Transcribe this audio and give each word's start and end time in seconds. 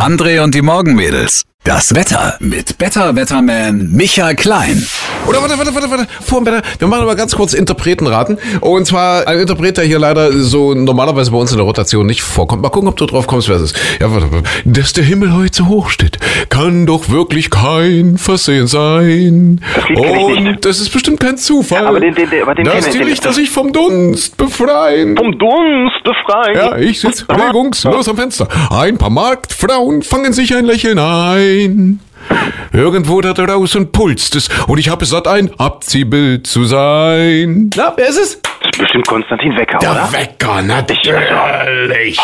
André 0.00 0.42
und 0.42 0.54
die 0.54 0.62
Morgenmädels. 0.62 1.44
Das 1.66 1.94
Wetter 1.96 2.36
mit 2.38 2.78
Better 2.78 3.16
Wetterman 3.16 3.90
Michael 3.90 4.36
Klein. 4.36 4.80
Oder 5.26 5.40
warte, 5.42 5.58
warte, 5.58 5.74
warte, 5.74 5.90
warte. 5.90 6.06
Vor 6.22 6.38
dem 6.40 6.46
Wetter. 6.46 6.62
Wir 6.78 6.86
machen 6.86 7.02
aber 7.02 7.16
ganz 7.16 7.34
kurz 7.34 7.54
Interpretenraten. 7.54 8.38
Und 8.60 8.86
zwar 8.86 9.26
ein 9.26 9.40
Interpret, 9.40 9.76
der 9.76 9.84
hier 9.84 9.98
leider 9.98 10.32
so 10.32 10.74
normalerweise 10.74 11.32
bei 11.32 11.38
uns 11.38 11.50
in 11.50 11.56
der 11.56 11.66
Rotation 11.66 12.06
nicht 12.06 12.22
vorkommt. 12.22 12.62
Mal 12.62 12.68
gucken, 12.68 12.88
ob 12.88 12.96
du 12.96 13.06
drauf 13.06 13.26
kommst, 13.26 13.48
wer 13.48 13.56
es 13.56 13.62
ist. 13.72 13.76
Ja, 14.00 14.12
warte, 14.12 14.30
warte. 14.30 14.48
Dass 14.64 14.92
der 14.92 15.02
Himmel 15.02 15.34
heute 15.34 15.56
so 15.56 15.66
hoch 15.66 15.90
steht, 15.90 16.18
kann 16.50 16.86
doch 16.86 17.08
wirklich 17.08 17.50
kein 17.50 18.16
Versehen 18.16 18.68
sein. 18.68 19.60
Das 19.74 19.88
Lied 19.88 19.98
kenn 19.98 20.14
ich 20.14 20.20
Und 20.38 20.44
nicht. 20.44 20.64
das 20.64 20.78
ist 20.78 20.90
bestimmt 20.90 21.18
kein 21.18 21.36
Zufall. 21.36 21.82
Ja, 21.82 21.88
aber 21.88 21.98
den- 22.00 22.14
den- 22.14 22.30
den- 22.30 22.42
aber 22.42 22.54
den 22.54 22.64
Dass 22.66 22.88
die 22.90 22.98
Lichter 22.98 23.32
sich 23.32 23.50
vom 23.50 23.72
Dunst 23.72 24.36
befreien. 24.36 25.16
Vom 25.16 25.36
Dunst 25.36 26.04
befreien. 26.04 26.54
Ja, 26.56 26.76
ich 26.78 27.00
sitz 27.00 27.24
regungslos 27.28 28.08
am 28.08 28.16
Fenster. 28.16 28.46
Ein 28.70 28.98
paar 28.98 29.10
Marktfrauen 29.10 30.02
fangen 30.02 30.32
sich 30.32 30.54
ein 30.54 30.64
Lächeln 30.64 30.98
ein. 31.00 31.55
Irgendwo 32.72 33.20
da 33.20 33.32
draußen 33.32 33.92
pulst 33.92 34.34
es 34.36 34.48
und 34.66 34.78
ich 34.78 34.88
habe 34.88 35.04
es 35.04 35.10
satt, 35.10 35.28
ein 35.28 35.50
Abziehbild 35.58 36.46
zu 36.46 36.64
sein. 36.64 37.70
Na, 37.76 37.92
wer 37.96 38.08
ist 38.08 38.18
es? 38.18 38.40
Das 38.42 38.70
ist 38.72 38.78
bestimmt 38.78 39.06
Konstantin 39.06 39.56
Wecker, 39.56 39.78
Der 39.78 39.92
oder? 39.92 40.12
Wecker, 40.12 40.62
natürlich. 40.62 42.18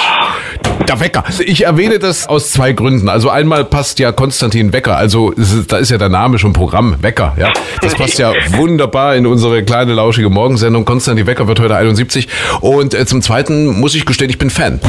Der 0.89 1.01
Wecker. 1.01 1.25
Ich 1.47 1.65
erwähne 1.65 1.99
das 1.99 2.27
aus 2.27 2.51
zwei 2.51 2.73
Gründen. 2.73 3.09
Also 3.09 3.31
einmal 3.31 3.65
passt 3.65 3.99
ja 3.99 4.13
Konstantin 4.13 4.73
Wecker, 4.73 4.97
also 4.97 5.33
da 5.69 5.79
ist 5.79 5.91
ja 5.91 5.99
der 5.99 6.09
Name 6.09 6.39
schon 6.39 6.53
Programm, 6.53 6.97
Wecker, 7.01 7.35
ja. 7.39 7.53
Das 7.81 7.95
passt 7.95 8.19
ja 8.19 8.33
wunderbar 8.57 9.15
in 9.17 9.27
unsere 9.27 9.63
kleine 9.63 9.95
lauschige 9.95 10.31
Morgensendung. 10.31 10.85
Konstantin 10.85 11.27
Wecker 11.27 11.47
wird 11.49 11.61
heute 11.61 11.77
71. 11.77 12.29
Und 12.61 12.95
äh, 12.95 13.07
zum 13.07 13.23
Zweiten 13.23 13.67
muss 13.81 13.95
ich 13.95 14.05
gestehen, 14.05 14.29
ich 14.31 14.39
bin 14.39 14.51
Fan. 14.51 14.81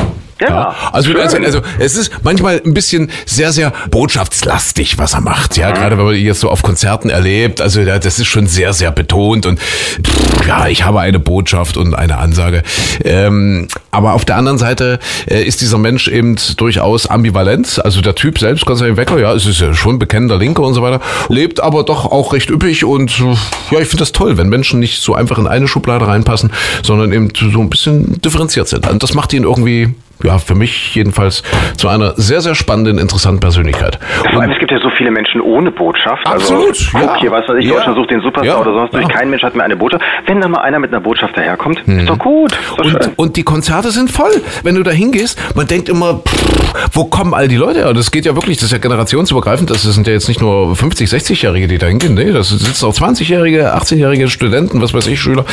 Ja, 0.49 0.75
also, 0.91 1.11
schön. 1.11 1.21
also, 1.21 1.37
also 1.37 1.61
es 1.79 1.95
ist 1.95 2.11
manchmal 2.23 2.61
ein 2.63 2.73
bisschen 2.73 3.09
sehr, 3.25 3.51
sehr 3.51 3.71
botschaftslastig, 3.89 4.97
was 4.97 5.13
er 5.13 5.21
macht. 5.21 5.57
Ja, 5.57 5.71
gerade 5.71 5.97
wenn 5.97 6.05
man 6.05 6.15
ihn 6.15 6.25
jetzt 6.25 6.39
so 6.39 6.49
auf 6.49 6.63
Konzerten 6.63 7.09
erlebt. 7.09 7.61
Also 7.61 7.81
ja, 7.81 7.99
das 7.99 8.19
ist 8.19 8.27
schon 8.27 8.47
sehr, 8.47 8.73
sehr 8.73 8.91
betont 8.91 9.45
und 9.45 9.59
pff, 9.59 10.47
ja, 10.47 10.67
ich 10.67 10.83
habe 10.83 10.99
eine 10.99 11.19
Botschaft 11.19 11.77
und 11.77 11.95
eine 11.95 12.17
Ansage. 12.17 12.63
Ähm, 13.03 13.67
aber 13.91 14.13
auf 14.13 14.25
der 14.25 14.37
anderen 14.37 14.57
Seite 14.57 14.99
äh, 15.29 15.43
ist 15.43 15.61
dieser 15.61 15.77
Mensch 15.77 16.07
eben 16.07 16.35
durchaus 16.57 17.07
ambivalent. 17.07 17.83
Also 17.83 18.01
der 18.01 18.15
Typ 18.15 18.39
selbst, 18.39 18.65
Konstantin 18.65 18.97
Wecker, 18.97 19.19
ja, 19.19 19.33
es 19.33 19.45
ist 19.45 19.61
ja 19.61 19.73
schon 19.73 19.99
bekennender 19.99 20.37
Linker 20.37 20.63
und 20.63 20.73
so 20.73 20.81
weiter, 20.81 20.99
lebt 21.29 21.61
aber 21.61 21.83
doch 21.83 22.05
auch 22.11 22.33
recht 22.33 22.49
üppig 22.49 22.83
und 22.85 23.11
äh, 23.19 23.35
ja, 23.71 23.79
ich 23.79 23.87
finde 23.87 23.97
das 23.97 24.11
toll, 24.11 24.37
wenn 24.37 24.49
Menschen 24.49 24.79
nicht 24.79 25.01
so 25.01 25.13
einfach 25.15 25.37
in 25.37 25.47
eine 25.47 25.67
Schublade 25.67 26.07
reinpassen, 26.07 26.51
sondern 26.83 27.11
eben 27.13 27.29
so 27.35 27.59
ein 27.59 27.69
bisschen 27.69 28.21
differenziert 28.21 28.67
sind. 28.67 28.87
Und 28.89 29.03
das 29.03 29.13
macht 29.13 29.33
ihn 29.33 29.43
irgendwie 29.43 29.93
ja, 30.23 30.37
für 30.37 30.55
mich 30.55 30.95
jedenfalls 30.95 31.43
zu 31.77 31.87
einer 31.89 32.13
sehr, 32.15 32.41
sehr 32.41 32.55
spannenden, 32.55 32.97
interessanten 32.97 33.39
Persönlichkeit. 33.39 33.99
Vor 34.31 34.41
allem, 34.41 34.51
es 34.51 34.59
gibt 34.59 34.71
ja 34.71 34.79
so 34.79 34.89
viele 34.97 35.11
Menschen 35.11 35.41
ohne 35.41 35.71
Botschaft. 35.71 36.25
Absolut, 36.25 36.67
Also, 36.69 36.85
guck 36.93 37.01
ja. 37.03 37.19
hier, 37.19 37.31
was 37.31 37.47
weiß 37.47 37.55
ich, 37.59 37.65
Ja. 37.65 37.75
Deutschland 37.75 37.97
sucht 37.97 38.11
den 38.11 38.21
Superstar 38.21 38.45
Ja. 38.55 38.61
oder 38.61 38.73
sonst. 38.73 38.93
Ja. 38.93 39.07
Kein 39.07 39.29
Mensch 39.29 39.43
hat 39.43 39.55
mehr 39.55 39.65
eine 39.65 39.75
Botschaft. 39.75 40.03
Wenn 40.25 40.41
da 40.41 40.47
mal 40.47 40.61
einer 40.61 40.79
mit 40.79 40.91
einer 40.91 41.01
Botschaft 41.01 41.37
daherkommt, 41.37 41.79
ist 41.85 42.09
doch 42.09 42.17
gut. 42.19 42.51
Ist 42.51 42.69
doch. 42.77 42.85
Und, 42.85 43.19
und 43.19 43.35
die 43.37 43.43
Konzerte 43.43 43.91
sind 43.91 44.09
voll. 44.11 44.31
Wenn 44.63 44.75
du 44.75 44.83
da 44.83 44.91
hingehst, 44.91 45.39
man 45.55 45.67
denkt 45.67 45.89
immer, 45.89 46.15
pff, 46.19 46.62
wo 46.91 47.05
kommen 47.05 47.33
all 47.33 47.47
die 47.47 47.55
Leute 47.55 47.79
her? 47.79 47.93
Das 47.93 48.11
geht 48.11 48.25
ja 48.25 48.35
wirklich, 48.35 48.57
das 48.57 48.65
ist 48.65 48.71
ja 48.71 48.77
generationsübergreifend. 48.77 49.69
Das 49.69 49.83
sind 49.83 50.07
ja 50.07 50.13
jetzt 50.13 50.27
nicht 50.27 50.41
nur 50.41 50.75
50, 50.75 51.09
60-Jährige, 51.09 51.67
die 51.67 51.77
da 51.77 51.87
hingehen. 51.87 52.13
Nee, 52.13 52.31
das 52.31 52.49
sitzen 52.49 52.85
auch 52.85 52.93
20-Jährige, 52.93 53.75
18-Jährige 53.75 54.29
Studenten, 54.29 54.81
was 54.81 54.93
weiß 54.93 55.07
ich, 55.07 55.19
Schüler, 55.19 55.45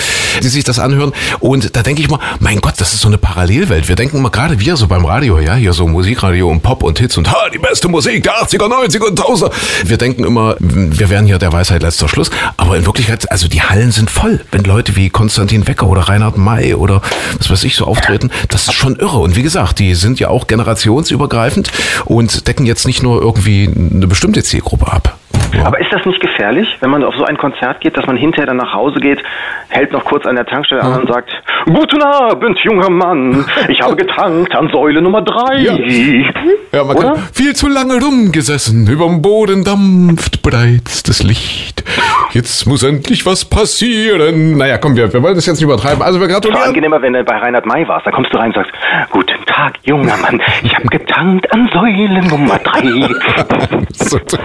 die 0.42 0.48
sich 0.48 0.64
das 0.64 0.78
anhören. 0.78 1.12
Und 1.40 1.76
da 1.76 1.82
denke 1.82 2.02
ich 2.02 2.10
mal, 2.10 2.20
mein 2.38 2.60
Gott, 2.60 2.74
das 2.78 2.94
ist 2.94 3.00
so 3.00 3.08
eine 3.08 3.18
Parallelwelt. 3.18 3.88
Wir 3.88 3.96
denken 3.96 4.18
immer, 4.18 4.30
gerade 4.30 4.60
wir 4.60 4.76
so 4.76 4.86
beim 4.86 5.04
Radio, 5.04 5.38
ja, 5.38 5.54
hier 5.54 5.72
so 5.72 5.86
Musikradio 5.86 6.48
und 6.48 6.62
Pop 6.62 6.82
und 6.82 6.98
Hits 6.98 7.16
und 7.16 7.30
ha, 7.30 7.48
die 7.52 7.58
beste 7.58 7.88
Musik 7.88 8.22
der 8.22 8.34
80er, 8.34 8.68
90er 8.68 9.04
und 9.06 9.20
1000er. 9.20 9.50
Wir 9.84 9.96
denken 9.96 10.24
immer, 10.24 10.56
wir 10.58 11.10
wären 11.10 11.26
hier 11.26 11.38
der 11.38 11.52
Weisheit 11.52 11.82
letzter 11.82 12.08
Schluss. 12.08 12.30
Aber 12.56 12.76
in 12.76 12.86
Wirklichkeit, 12.86 13.30
also 13.30 13.48
die 13.48 13.62
Hallen 13.62 13.92
sind 13.92 14.10
voll. 14.10 14.40
Wenn 14.50 14.64
Leute 14.64 14.96
wie 14.96 15.10
Konstantin 15.10 15.66
Wecker 15.66 15.86
oder 15.86 16.02
Reinhard 16.02 16.38
May 16.38 16.74
oder 16.74 17.02
was 17.38 17.50
weiß 17.50 17.64
ich 17.64 17.76
so 17.76 17.86
auftreten, 17.86 18.30
das 18.48 18.64
ist 18.64 18.74
schon 18.74 18.96
irre. 18.96 19.18
Und 19.18 19.36
wie 19.36 19.42
gesagt, 19.42 19.78
die 19.78 19.94
sind 19.94 20.20
ja 20.20 20.28
auch 20.28 20.46
generationsübergreifend 21.10 21.70
und 22.06 22.46
decken 22.46 22.66
jetzt 22.66 22.86
nicht 22.86 23.02
nur 23.02 23.20
irgendwie 23.20 23.68
eine 23.68 24.06
bestimmte 24.06 24.42
Zielgruppe 24.42 24.86
ab. 24.90 25.16
Aber 25.64 25.80
ist 25.80 25.92
das 25.92 26.06
nicht 26.06 26.20
gefährlich, 26.20 26.68
wenn 26.78 26.90
man 26.90 27.02
auf 27.02 27.14
so 27.16 27.24
ein 27.24 27.36
Konzert 27.36 27.80
geht, 27.80 27.96
dass 27.96 28.06
man 28.06 28.16
hinterher 28.16 28.46
dann 28.46 28.58
nach 28.58 28.72
Hause 28.72 29.00
geht, 29.00 29.18
hält 29.68 29.90
noch 29.90 30.04
kurz 30.04 30.24
an 30.24 30.36
der 30.36 30.46
Tankstelle 30.46 30.80
an 30.82 31.00
und 31.00 31.08
sagt, 31.08 31.30
Guten 31.66 32.02
Abend, 32.02 32.58
junger 32.60 32.88
Mann, 32.88 33.44
ich 33.68 33.82
habe 33.82 33.96
getankt 34.04 34.54
an 34.54 34.70
Säule 34.72 35.02
Nummer 35.02 35.22
drei. 35.22 35.58
Ja. 35.58 35.76
Ja, 36.72 36.84
man 36.84 36.96
Oder? 36.96 37.14
kann 37.14 37.22
viel 37.32 37.54
zu 37.54 37.68
lange 37.68 38.00
rumgesessen, 38.00 38.86
überm 38.86 39.22
Boden 39.22 39.64
dampft 39.64 40.40
bereits 40.42 41.02
das 41.02 41.22
Licht. 41.24 41.82
Jetzt 42.32 42.66
muss 42.66 42.82
endlich 42.82 43.26
was 43.26 43.44
passieren. 43.44 44.56
Naja, 44.56 44.78
komm, 44.78 44.96
wir, 44.96 45.12
wir 45.12 45.22
wollen 45.22 45.34
das 45.34 45.46
jetzt 45.46 45.56
nicht 45.56 45.64
übertreiben. 45.64 46.02
Also 46.02 46.20
wir 46.20 46.26
Es 46.26 46.32
war 46.34 46.40
gratulieren. 46.40 46.68
angenehmer, 46.68 47.02
wenn 47.02 47.12
du 47.12 47.24
bei 47.24 47.36
Reinhard 47.36 47.66
May 47.66 47.86
warst. 47.88 48.06
Da 48.06 48.10
kommst 48.10 48.32
du 48.32 48.38
rein 48.38 48.48
und 48.48 48.54
sagst, 48.54 48.70
Guten 49.10 49.44
Tag, 49.46 49.74
junger 49.82 50.16
Mann, 50.18 50.40
ich 50.62 50.74
habe 50.74 50.86
getankt 50.88 51.52
an 51.52 51.68
Säule 51.72 52.22
Nummer 52.28 52.58
drei. 52.58 53.08
So, 53.92 54.18
so. 54.26 54.38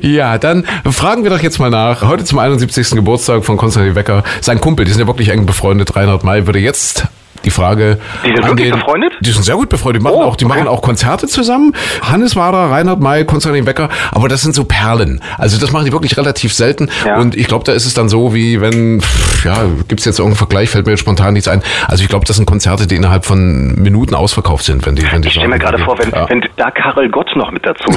Ja, 0.00 0.38
dann 0.38 0.64
fragen 0.90 1.24
wir 1.24 1.30
doch 1.30 1.40
jetzt 1.40 1.58
mal 1.58 1.70
nach. 1.70 2.02
Heute 2.02 2.24
zum 2.24 2.38
71. 2.38 2.90
Geburtstag 2.92 3.44
von 3.44 3.56
Konstantin 3.56 3.94
Wecker. 3.94 4.22
Sein 4.40 4.60
Kumpel, 4.60 4.84
die 4.84 4.92
sind 4.92 5.00
ja 5.00 5.06
wirklich 5.06 5.30
eng 5.30 5.44
befreundet. 5.46 5.96
Reinhard 5.96 6.22
May 6.24 6.46
würde 6.46 6.58
jetzt 6.60 7.06
die 7.46 7.50
Frage. 7.50 7.98
Die 8.24 8.28
sind 8.34 8.44
wirklich 8.46 8.72
befreundet? 8.72 9.12
Die 9.20 9.30
sind 9.30 9.44
sehr 9.44 9.54
gut 9.54 9.68
befreundet. 9.68 10.02
Die 10.02 10.04
machen, 10.04 10.16
Oh, 10.18 10.22
auch, 10.24 10.36
die 10.36 10.44
okay. 10.44 10.54
machen 10.56 10.68
auch 10.68 10.82
Konzerte 10.82 11.26
zusammen. 11.28 11.74
Hannes 12.02 12.34
Wader, 12.36 12.70
Reinhard 12.70 13.00
May, 13.00 13.24
Konstantin 13.24 13.66
Wecker. 13.66 13.88
Aber 14.10 14.28
das 14.28 14.42
sind 14.42 14.54
so 14.54 14.64
Perlen. 14.64 15.20
Also 15.38 15.58
das 15.58 15.72
machen 15.72 15.84
die 15.86 15.92
wirklich 15.92 16.16
relativ 16.16 16.52
selten. 16.52 16.90
Ja. 17.06 17.18
Und 17.18 17.36
ich 17.36 17.46
glaube, 17.46 17.64
da 17.64 17.72
ist 17.72 17.86
es 17.86 17.94
dann 17.94 18.08
so, 18.08 18.34
wie 18.34 18.60
wenn, 18.60 19.00
pff, 19.00 19.44
ja, 19.44 19.64
gibt 19.88 20.00
es 20.00 20.04
jetzt 20.06 20.18
irgendeinen 20.18 20.36
Vergleich, 20.38 20.70
fällt 20.70 20.86
mir 20.86 20.92
jetzt 20.92 21.00
spontan 21.00 21.34
nichts 21.34 21.48
ein. 21.48 21.62
Also 21.86 22.02
ich 22.02 22.08
glaube, 22.08 22.24
das 22.26 22.36
sind 22.36 22.46
Konzerte, 22.46 22.86
die 22.86 22.96
innerhalb 22.96 23.24
von 23.24 23.74
Minuten 23.76 24.14
ausverkauft 24.14 24.64
sind, 24.64 24.84
wenn 24.86 24.96
die, 24.96 25.10
wenn 25.12 25.22
die 25.22 25.28
Ich 25.28 25.34
stelle 25.34 25.48
mir 25.48 25.58
gerade 25.58 25.78
vor, 25.78 25.96
wenn, 25.98 26.10
ja. 26.10 26.28
wenn 26.28 26.42
da 26.56 26.70
Karel 26.72 27.08
Gott 27.10 27.30
noch 27.36 27.50
mit 27.52 27.64
dazu. 27.64 27.84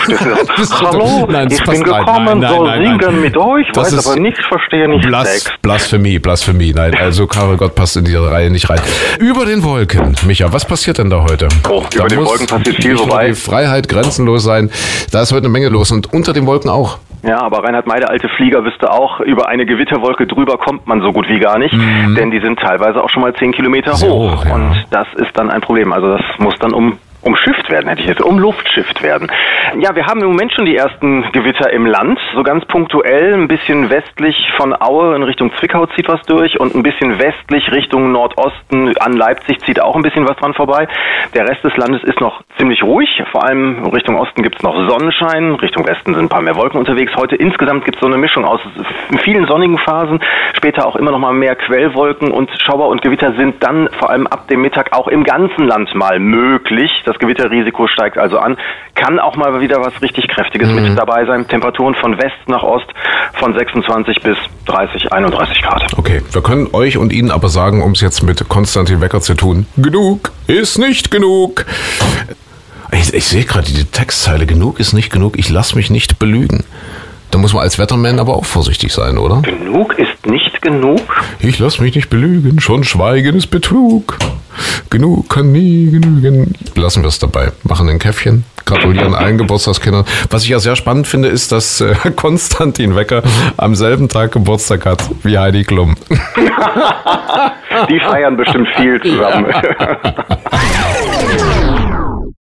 Das- 0.57 0.81
Hallo, 0.81 1.27
Nein, 1.29 1.47
ich 1.51 1.63
bin 1.63 1.81
nein, 1.81 1.83
gekommen, 1.83 2.39
nein, 2.39 2.53
soll 2.53 2.67
nein, 2.67 2.83
nein, 2.83 2.99
singen 2.99 3.13
nein. 3.13 3.21
mit 3.21 3.37
euch, 3.37 3.65
Das 3.73 3.93
weiß 3.95 4.07
aber 4.07 4.19
nichts, 4.19 4.39
verstehe 4.47 4.87
nicht 4.89 5.05
Blas. 5.07 5.45
Blasphemie, 5.61 6.19
Blasphemie. 6.19 6.73
Nein, 6.75 6.95
also 6.95 7.27
Karel 7.27 7.57
Gott 7.57 7.75
passt 7.75 7.97
in 7.97 8.05
diese 8.05 8.29
Reihe 8.29 8.49
nicht 8.51 8.69
rein. 8.69 8.79
Über 9.19 9.38
den 9.45 9.63
Wolken, 9.63 10.15
Micha, 10.25 10.51
was 10.51 10.65
passiert 10.65 10.97
denn 10.97 11.09
da 11.09 11.23
heute? 11.29 11.47
Oh, 11.69 11.83
da 11.91 11.99
über 11.99 12.07
den 12.07 12.25
Wolken 12.25 12.47
passiert 12.47 12.75
viel, 12.77 12.97
wobei- 12.99 13.27
die 13.27 13.33
Freiheit 13.33 13.87
grenzenlos 13.89 14.43
sein. 14.43 14.69
Da 15.11 15.21
ist 15.21 15.31
heute 15.31 15.43
eine 15.45 15.49
Menge 15.49 15.69
los 15.69 15.91
und 15.91 16.11
unter 16.13 16.33
den 16.33 16.45
Wolken 16.45 16.69
auch. 16.69 16.97
Ja, 17.23 17.41
aber 17.41 17.63
Reinhard 17.63 17.85
May, 17.85 17.99
der 17.99 18.09
alte 18.09 18.29
Flieger, 18.37 18.63
wüsste 18.63 18.89
auch, 18.91 19.19
über 19.19 19.49
eine 19.49 19.65
Gewitterwolke 19.65 20.25
drüber 20.25 20.57
kommt 20.57 20.87
man 20.87 21.01
so 21.01 21.11
gut 21.11 21.27
wie 21.27 21.39
gar 21.39 21.57
nicht, 21.59 21.73
denn 21.73 22.31
die 22.31 22.39
sind 22.39 22.59
teilweise 22.59 23.03
auch 23.03 23.09
schon 23.09 23.21
mal 23.21 23.33
zehn 23.35 23.51
Kilometer 23.51 23.91
Mhm. 23.91 23.95
Sehr 23.97 24.09
hoch. 24.11 24.37
hoch, 24.37 24.45
ja. 24.45 24.53
Und 24.55 24.85
das 24.89 25.07
ist 25.17 25.31
dann 25.33 25.49
ein 25.49 25.59
Problem. 25.61 25.91
Also 25.91 26.07
das 26.15 26.21
muss 26.37 26.55
dann 26.59 26.73
um 26.73 26.97
umschifft 27.21 27.69
werden, 27.69 27.87
hätte 27.89 28.01
ich 28.01 28.07
jetzt, 28.07 28.21
umluftschifft 28.21 29.03
werden. 29.03 29.31
Ja, 29.79 29.95
wir 29.95 30.05
haben 30.05 30.21
im 30.21 30.29
Moment 30.29 30.53
schon 30.53 30.65
die 30.65 30.75
ersten 30.75 31.23
Gewitter 31.31 31.71
im 31.71 31.85
Land, 31.85 32.19
so 32.33 32.43
ganz 32.43 32.65
punktuell, 32.65 33.33
ein 33.33 33.47
bisschen 33.47 33.89
westlich 33.89 34.35
von 34.57 34.73
Aue 34.79 35.15
in 35.15 35.23
Richtung 35.23 35.51
Zwickau 35.57 35.85
zieht 35.87 36.07
was 36.07 36.21
durch 36.23 36.59
und 36.59 36.75
ein 36.75 36.83
bisschen 36.83 37.19
westlich 37.19 37.71
Richtung 37.71 38.11
Nordosten 38.11 38.97
an 38.97 39.13
Leipzig 39.13 39.59
zieht 39.65 39.81
auch 39.81 39.95
ein 39.95 40.01
bisschen 40.01 40.27
was 40.27 40.37
dran 40.37 40.53
vorbei. 40.53 40.87
Der 41.33 41.47
Rest 41.47 41.63
des 41.63 41.75
Landes 41.77 42.03
ist 42.03 42.21
noch 42.21 42.41
ziemlich 42.57 42.83
ruhig, 42.83 43.21
vor 43.31 43.45
allem 43.45 43.85
Richtung 43.87 44.17
Osten 44.17 44.41
gibt 44.41 44.57
es 44.57 44.63
noch 44.63 44.75
Sonnenschein, 44.89 45.55
Richtung 45.55 45.87
Westen 45.87 46.13
sind 46.13 46.25
ein 46.25 46.29
paar 46.29 46.41
mehr 46.41 46.55
Wolken 46.55 46.79
unterwegs. 46.79 47.13
Heute 47.15 47.35
insgesamt 47.35 47.85
gibt 47.85 47.97
es 47.97 48.01
so 48.01 48.07
eine 48.07 48.17
Mischung 48.17 48.45
aus 48.45 48.61
vielen 49.23 49.45
sonnigen 49.45 49.77
Phasen, 49.77 50.19
später 50.53 50.87
auch 50.87 50.95
immer 50.95 51.11
noch 51.11 51.19
mal 51.19 51.33
mehr 51.33 51.55
Quellwolken 51.55 52.31
und 52.31 52.49
Schauer 52.61 52.87
und 52.87 53.01
Gewitter 53.01 53.33
sind 53.33 53.63
dann 53.63 53.89
vor 53.99 54.09
allem 54.09 54.27
ab 54.27 54.47
dem 54.47 54.61
Mittag 54.61 54.93
auch 54.93 55.07
im 55.07 55.23
ganzen 55.23 55.65
Land 55.65 55.93
mal 55.95 56.19
möglich. 56.19 56.91
Das 57.09 57.17
Gewitterrisiko 57.17 57.87
steigt 57.87 58.19
also 58.19 58.37
an. 58.37 58.55
Kann 58.93 59.17
auch 59.17 59.35
mal 59.35 59.59
wieder 59.61 59.77
was 59.81 59.99
richtig 59.99 60.27
Kräftiges 60.27 60.69
mit 60.69 60.95
dabei 60.95 61.25
sein. 61.25 61.47
Temperaturen 61.47 61.95
von 61.95 62.19
West 62.19 62.37
nach 62.45 62.61
Ost 62.61 62.85
von 63.33 63.57
26 63.57 64.21
bis 64.21 64.37
30, 64.67 65.11
31 65.11 65.59
Grad. 65.63 65.87
Okay, 65.97 66.21
wir 66.31 66.43
können 66.43 66.67
euch 66.71 66.99
und 66.99 67.11
Ihnen 67.11 67.31
aber 67.31 67.49
sagen, 67.49 67.81
um 67.81 67.93
es 67.93 68.01
jetzt 68.01 68.21
mit 68.21 68.47
Konstantin 68.47 69.01
Wecker 69.01 69.21
zu 69.21 69.33
tun, 69.33 69.65
genug 69.75 70.31
ist 70.45 70.77
nicht 70.77 71.09
genug. 71.09 71.65
Ich, 72.91 73.11
ich 73.11 73.25
sehe 73.25 73.43
gerade 73.43 73.65
die 73.65 73.85
Textzeile, 73.85 74.45
genug 74.45 74.79
ist 74.79 74.93
nicht 74.93 75.11
genug, 75.11 75.39
ich 75.39 75.49
lasse 75.49 75.75
mich 75.75 75.89
nicht 75.89 76.19
belügen. 76.19 76.63
Da 77.31 77.39
muss 77.39 77.53
man 77.53 77.63
als 77.63 77.79
Wetterman 77.79 78.19
aber 78.19 78.35
auch 78.35 78.45
vorsichtig 78.45 78.93
sein, 78.93 79.17
oder? 79.17 79.41
Genug 79.41 79.97
ist 79.97 80.27
nicht 80.27 80.61
genug. 80.61 81.01
Ich 81.39 81.57
lass 81.57 81.79
mich 81.79 81.95
nicht 81.95 82.11
belügen, 82.11 82.59
schon 82.59 82.83
Schweigen 82.83 83.35
ist 83.35 83.47
Betrug. 83.47 84.19
Genug 84.89 85.29
kann 85.29 85.51
nie 85.51 85.91
genügen. 85.91 86.53
Lassen 86.75 87.03
wir 87.03 87.09
es 87.09 87.19
dabei. 87.19 87.51
Machen 87.63 87.89
ein 87.89 87.99
Käffchen, 87.99 88.43
gratulieren 88.65 89.13
allen 89.13 89.37
Geburtstagskindern. 89.37 90.03
Was 90.31 90.43
ich 90.43 90.49
ja 90.49 90.59
sehr 90.59 90.75
spannend 90.75 91.05
finde, 91.05 91.27
ist, 91.29 91.51
dass 91.51 91.79
äh, 91.81 91.93
Konstantin 92.15 92.95
Wecker 92.95 93.21
am 93.57 93.75
selben 93.75 94.09
Tag 94.09 94.31
Geburtstag 94.31 94.85
hat 94.87 95.03
wie 95.23 95.37
Heidi 95.37 95.63
Klum. 95.63 95.95
Die 97.89 97.99
feiern 97.99 98.35
bestimmt 98.35 98.67
viel 98.77 98.99
zusammen. 99.03 99.45